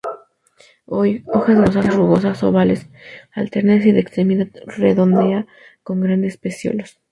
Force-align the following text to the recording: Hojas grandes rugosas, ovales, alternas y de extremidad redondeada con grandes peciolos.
Hojas 0.87 1.21
grandes 1.75 1.95
rugosas, 1.95 2.41
ovales, 2.41 2.89
alternas 3.33 3.85
y 3.85 3.91
de 3.91 3.99
extremidad 3.99 4.47
redondeada 4.65 5.45
con 5.83 6.01
grandes 6.01 6.37
peciolos. 6.37 6.99